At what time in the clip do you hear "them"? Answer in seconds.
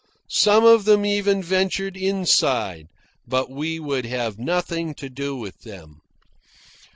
0.85-1.05, 5.61-6.01